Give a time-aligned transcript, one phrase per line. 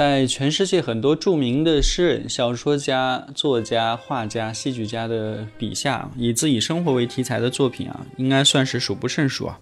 [0.00, 9.60] 在全世界很多著名的诗人、小说家、作家、画家、戏剧家的笔下，以自己生活为题材的作品啊，应该算是数不胜数啊。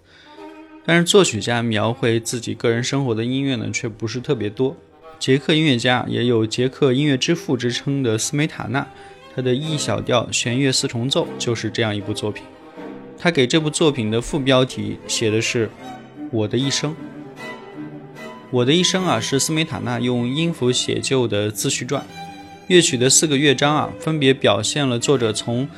[0.86, 4.76] 但是作曲家描绘自己个人生活的音乐呢，却不是特别多。
[5.18, 8.86] 捷克音乐家也有“捷克音乐之父”之称的斯梅塔纳，
[9.34, 12.44] 他的 E 小调弦乐四重奏就是这样一部作品。
[13.18, 15.68] 他给这部作品的副标题写的是
[16.30, 16.94] “我的一生”。
[18.50, 22.02] 我的一生啊，是斯梅塔纳用音符写就的自序传。
[22.68, 25.68] 乐曲的四个乐章啊，分别表现了作者从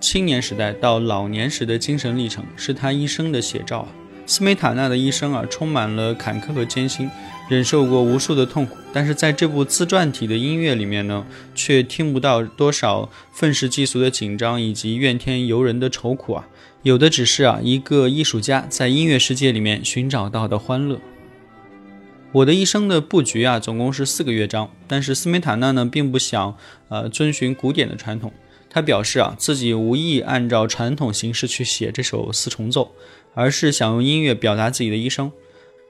[0.00, 3.88] 青年时代到老年时的精神历程，是他一生的写照啊。
[4.26, 7.10] 斯梅塔纳的一生啊，充满了坎坷和艰辛，
[7.48, 8.76] 忍受过无数的痛苦。
[8.92, 16.46] 但是在这部自传体的音乐里面呢，却听不到多少愤世嫉俗的紧张以及怨天尤人的愁苦啊，
[16.84, 21.00] 有的只是啊，一个艺术家在音乐世界里面寻找到的欢乐。
[22.32, 24.70] 我的一生的布局啊，总共是四个乐章。
[24.86, 26.56] 但是斯梅塔纳呢，并不想
[26.88, 28.32] 呃遵循古典的传统。
[28.68, 32.92] 他表示啊，自己无意按照传统形式去写这首四重奏，
[33.34, 35.32] 而是想用音乐表达自己的一生。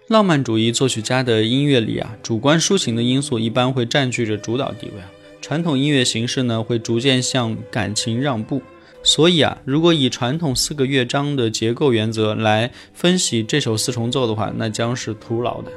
[0.09, 5.11] 浪漫主义作曲家的音乐里啊，主观抒情的因素一般会占据着主导地位啊。
[5.43, 8.63] 传统音乐形式呢，会逐渐向感情让步。
[9.03, 15.71] 所以啊，如果以传统四个乐章的结构原则来分析这首四重奏的话，那将是徒劳的。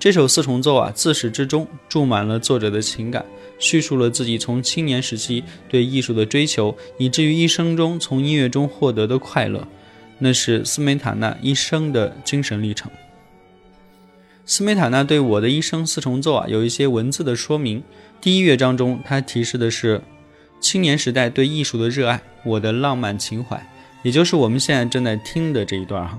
[0.00, 3.22] 这首四重奏啊，自始至终注满了作者的情感，
[3.58, 9.68] 叙述了自己从青年时期对艺术的追求，以至于一生中从音乐中获得的快乐，
[10.18, 12.90] 那是斯梅塔纳一生的精神历程。
[14.46, 17.82] 斯梅塔纳对我的一生四重奏啊，有一些文字的说明。
[18.22, 20.00] 第一乐章中，他提示的是
[20.62, 23.70] 青年时代对艺术的热爱，我的浪漫情怀，
[24.02, 26.18] 也就是我们现在正在听的这一段哈。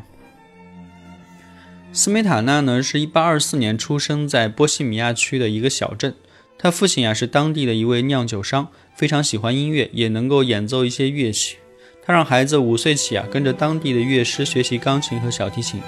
[1.93, 6.15] 斯梅塔纳呢，是一八二四年出生在波西米亚区的一个小镇。
[6.57, 11.57] 他父亲啊是当地的一位酿酒商，非常喜欢音乐，也能够演奏一些乐器。
[12.01, 15.81] 他让孩子五岁起啊跟着当地的乐师学习钢琴和小提琴。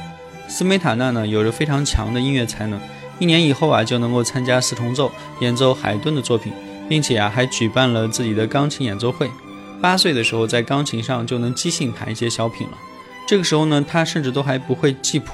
[0.49, 2.77] 斯梅塔纳呢有着非常强的音乐才能，
[3.17, 5.09] 一年以后啊就能够参加四重奏，
[5.39, 6.51] 演奏海顿的作品，
[6.89, 9.31] 并且啊还举办了自己的钢琴演奏会。
[9.81, 12.77] 八岁的时候在钢琴上就能即兴弹一些小品了。
[13.25, 15.31] 这个时候呢他甚至都还不会记谱。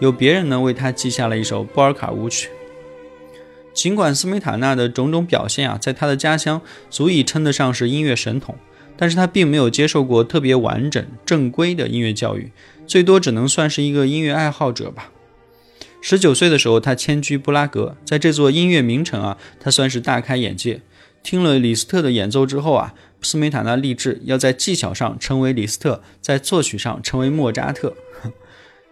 [0.00, 2.50] 有别人呢为他记下了一首波尔卡舞曲。
[3.74, 6.60] 尽管斯梅塔纳的种种表现啊，在他的家乡
[6.90, 8.56] 足以称得上是音乐神童，
[8.96, 12.50] 但是他并没有接受过特别完整正规的音乐教育，
[12.86, 15.12] 最多只能算是一个音乐爱好者吧。
[16.00, 20.80] 十九岁的时候，他迁居布拉格，在这座音乐名城啊，他算是大开眼界。
[21.22, 27.94] 听了李斯特的演奏之后啊，斯梅塔纳立志要在技巧上成为李斯特，在作曲上成为莫扎特。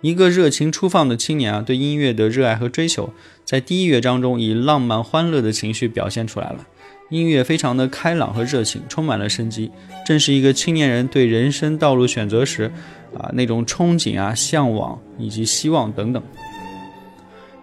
[0.02, 3.12] 一个热情初放的青年啊，对音乐的热爱和追求，
[3.44, 6.66] 在第一乐章中以浪漫欢乐的情绪表现出来了。
[7.08, 9.70] 音乐非常的开朗和热情，充满了生机，
[10.04, 12.70] 正是一个青年人对人生道路选择时
[13.16, 16.22] 啊那种憧憬啊、向往以及希望等等。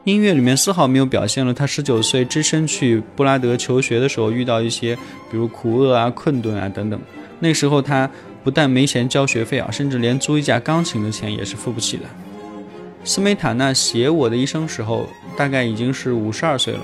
[0.05, 4.95] 音乐里面丝毫没有表现了他十九岁只身去布拉德求学的时候遇到一些
[5.31, 6.99] 比如苦厄啊、困顿啊等等。
[7.39, 8.09] 那时候他
[8.43, 12.03] 不但没钱交学费啊，甚至连租一架钢琴的钱也是付不起的。
[13.03, 16.79] 斯梅塔纳写我的一生时候，大概已经是五十二岁了。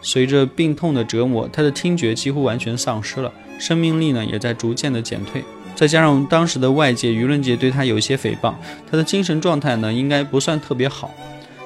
[0.00, 5.42] 随着病痛的折磨，他的听觉几乎完全丧失了，生命力呢也在逐渐的减退。
[5.74, 8.54] 再加上当时的外界舆论界对他有一些诽谤，
[8.88, 11.10] 他的精神状态呢应该不算特别好。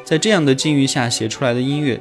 [0.04, 2.00] 在这样的境遇下写出来的音乐，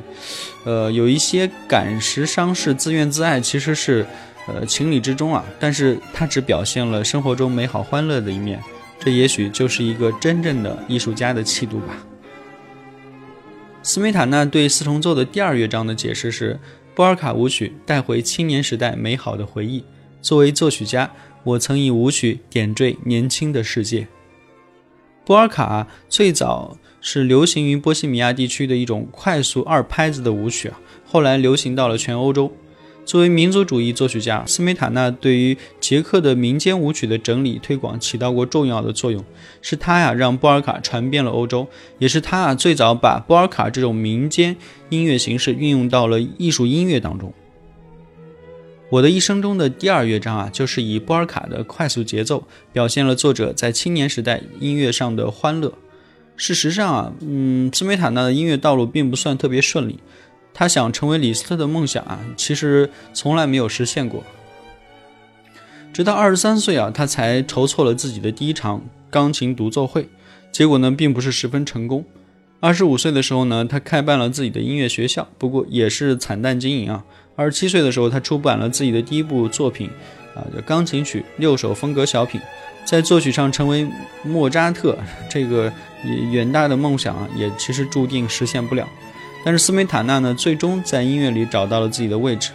[0.64, 4.06] 呃，有一些感时伤世、自怨自艾，其实是
[4.48, 5.44] 呃情理之中啊。
[5.60, 8.62] 但是他只表现了生活中美好欢乐的一面。
[9.08, 12.06] 这也许就是一个真正的艺术家的气度吧。
[13.82, 16.60] 斯梅塔纳对四重奏的第二乐章的解释是：
[16.94, 19.86] 波尔卡舞曲带回青年时代美好的回忆，
[20.22, 21.10] 作为作曲家，
[21.46, 24.10] 我曾以舞曲点缀年轻的世界。
[25.24, 32.52] 波尔卡最早是流行于波西米亚地区的一种快速二拍子的舞曲啊，后来流行到了全欧洲。
[33.08, 39.24] 作为民族主义作曲家，斯梅塔纳对于捷克的民间舞曲的整理推广起到过重要的作用。
[39.62, 41.70] 是他呀，让波尔卡传遍了欧洲，
[42.00, 44.58] 也是他啊最早把波尔卡这种民间
[44.90, 47.34] 音乐形式运用到了艺术音乐当中。
[48.90, 55.72] 我的一生中的第二乐章啊，就是以波尔卡的快速节奏，表现了作者在青年时代音乐上的欢乐。
[56.36, 59.98] 事实上啊，嗯，斯梅塔纳的音乐道路并不算特别顺利。
[60.60, 64.24] 他想成为李斯特的梦想啊，其实从来没有实现过。
[65.94, 68.82] 直到二十三岁啊，他才筹措了自己的第一场
[69.12, 70.10] 钢琴独奏会，
[70.52, 72.04] 结果呢，并不是十分成功。
[72.60, 77.06] 二十五岁的时候呢，他开办了自己的音乐学校，不过也是惨淡经营啊。
[77.36, 79.88] 二十七岁的时候，他出版了自己的第一部作品
[80.34, 82.42] 啊，叫钢琴曲六首风格小品，
[82.84, 83.88] 在作曲上成为
[84.24, 84.98] 莫扎特，
[85.30, 85.72] 这个
[86.32, 88.90] 远大的梦想啊，也其实注定实现不了。
[89.46, 92.52] 但是斯梅塔纳呢，最终在音乐里找到了自己的位置。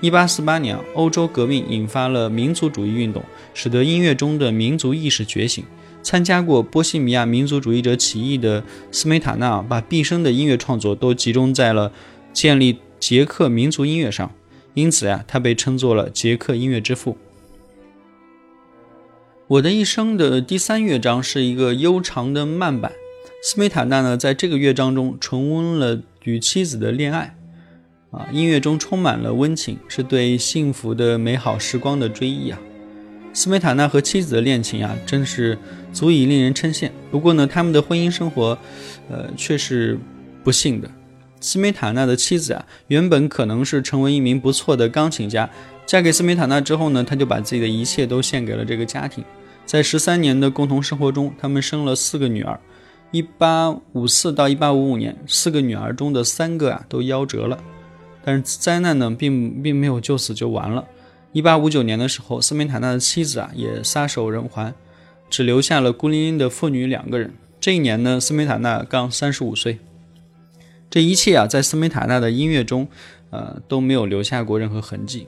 [0.00, 3.22] 一八四八年，欧洲革命引发了民族主义运动，
[3.52, 5.62] 使得音乐中的民族意识觉醒。
[6.02, 11.92] 参加过波西米亚民族主义者起义的斯梅塔纳，把毕生的音乐创作都集中在了
[12.32, 14.32] 建立捷克民族音乐上，
[14.72, 17.18] 因此呀，他被称作了捷克音乐之父。
[19.46, 22.92] 我的一生的第三乐章是一个悠长的慢板。
[23.42, 27.34] 斯梅塔纳呢，在这个乐章中重温了与妻子的恋爱，
[28.10, 32.58] 啊，音乐中充满了温情，是对幸福的美好时光的追忆啊。
[33.32, 35.56] 斯梅塔纳和妻子的恋情啊，真是
[35.90, 36.90] 足以令人称羡。
[37.10, 38.58] 不过呢，他们的婚姻生活，
[39.08, 39.98] 呃，却是
[40.44, 40.90] 不幸的。
[41.40, 45.48] 斯梅塔纳的妻子啊，原本可能是成为一名不错的钢琴家，
[45.86, 49.24] 嫁给斯梅塔纳之后呢，他就把自己的一切都献给了这个家庭。
[49.64, 52.60] 在十三年的共同生活中，他们生了四个女儿。
[53.12, 57.58] 一八五四到一八五五年，四个女儿中的三个啊都夭折了，
[58.22, 60.86] 但是灾难呢并并没有就此就完了。
[61.32, 64.74] 一八五九年的时候，斯梅塔纳的妻子啊也撒手人寰，
[65.28, 67.32] 只留下了孤零零的父女两个人。
[67.58, 69.78] 这一年呢，斯梅塔纳刚三十五岁。
[70.88, 72.88] 这一切啊，在斯梅塔纳的音乐中，
[73.30, 75.26] 呃都没有留下过任何痕迹。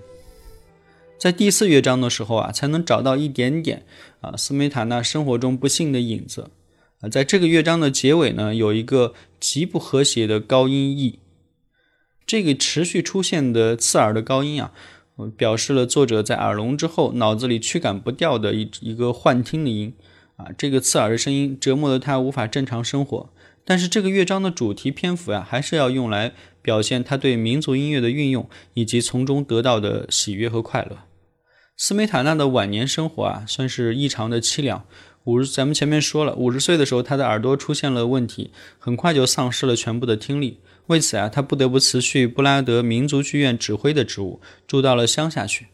[1.19, 3.85] 在第四乐章的时候啊，才能找到一点点
[4.21, 6.49] 啊斯梅塔纳生活中不幸的影子。
[7.03, 11.19] 啊，在这个乐章的结尾呢，有一个极不和谐的高音 E，
[12.25, 14.73] 这个持续出现的刺耳的高音啊，
[15.37, 19.95] 表示了作者在耳聋之后脑子里驱赶不掉的一一个幻听的音
[20.37, 23.31] 啊，这个刺耳的声音折磨得他无法正常生活。
[23.65, 26.33] 但是这个乐章的主题篇幅呀，还是要用来
[26.63, 30.99] 表现他对民族音乐的运用以及从中得到的喜悦和快乐。
[31.77, 34.85] 斯梅塔纳的晚年生活啊，算是异常的凄凉。
[35.25, 40.59] 五十，咱们前面说了，五十岁的时候，他的耳朵出现了问题，很快就丧失了全部的听力。
[40.89, 45.69] 为此啊，他不得不辞去布拉德民族剧院指挥的职务，住到了乡下去。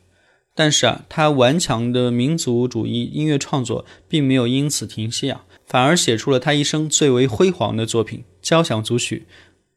[0.55, 9.17] 但是啊，他顽强的民族主义音乐创作并没有因此停歇啊，反而写出了他一生最为辉煌的作品《交响组曲》《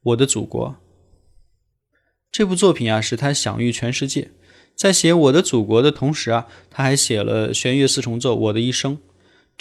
[0.03, 0.69] 我的祖国》。
[2.29, 4.31] 这部作品啊，使他享誉全世界。
[4.75, 8.97] 在写《我的祖国》的同时啊，他还写了弦乐四重奏《我的一生》。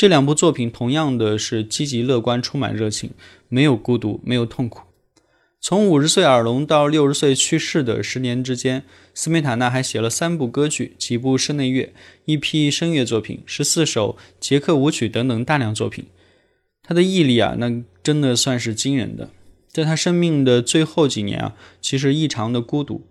[0.00, 3.10] 这两部作品同样的是积极乐观、充满热情，
[3.50, 4.84] 没有孤独，没有痛苦。
[5.60, 11.92] 从五十岁耳聋到六十岁去世的十年之间，斯梅塔纳还写了三部歌剧、几部室内乐、
[12.24, 16.06] 一批声乐作品、十四首捷克舞曲等等大量作品。
[16.82, 19.28] 他的毅力啊，那真的算是惊人的。
[19.68, 23.06] 在他生命的最后几年啊，其实异常的孤独。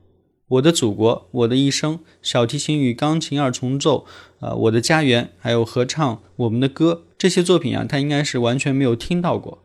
[0.49, 4.05] 我的祖国，我的一生，小提琴与钢琴二重奏，
[4.39, 9.59] 啊，我的家园，还有合唱我们的歌，这些作品啊，他应该是完全没有听到过，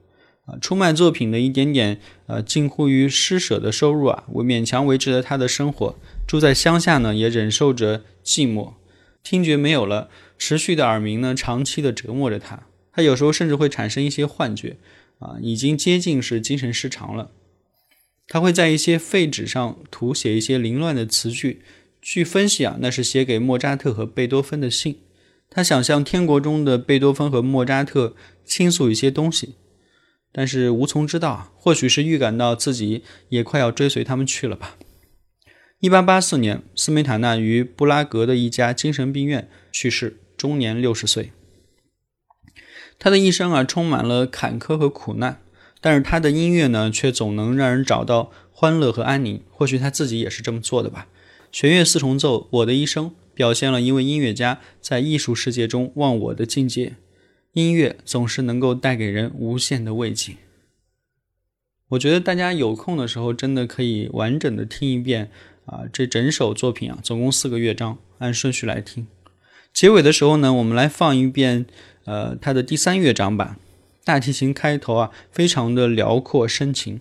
[0.45, 5.97] 啊，出卖作品的一点点，呃，近乎于施舍的收入啊，我勉强维持了他的生活。
[6.27, 8.75] 住在乡下呢，也忍受着寂寞，
[9.23, 12.67] 听觉没有了，持续的耳鸣呢，长期的折磨着他。
[12.93, 14.77] 他有时候甚至会产生一些幻觉，
[15.19, 17.31] 啊，已经接近是精神失常了。
[18.27, 21.63] 他会在一些废纸上涂写一些凌乱的词句，
[22.01, 25.01] 据分析啊，那是写给莫扎特和贝多芬的信。
[25.51, 29.55] 他想向天国中的贝多芬和莫扎特倾诉一些东西，
[30.33, 34.77] 但是无从知道，或许是预感到自己也快要追随他们去了吧。
[35.79, 41.31] 一八八四年，斯梅塔纳于布拉格的一家精神病院去世，终年六十岁。
[42.99, 45.43] 他的一生啊，充满了坎坷和苦难。
[45.85, 49.43] 但是他的音乐呢，却总能让人找到欢乐和安宁。
[49.51, 51.09] 或许他自己也是这么做的吧。
[51.53, 56.95] 弦乐四重奏《我的一生》表现了一位音乐家在艺术世界中忘我的境界。
[57.53, 60.37] 音乐总是能够带给人无限的慰藉。
[61.91, 65.31] 我觉得大家有空的时候，真的可以完整的听一遍
[65.67, 69.07] 啊，这整首作品啊，总共四个乐章，按顺序来听。
[69.75, 71.67] 结尾的时候呢，我们来放一遍
[72.07, 73.59] 呃它的第三乐章吧。
[74.05, 77.01] 大提琴开头啊，非常的辽阔深情，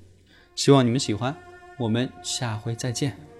[0.55, 1.35] 希望你们喜欢。
[1.79, 3.32] 我们下回再见。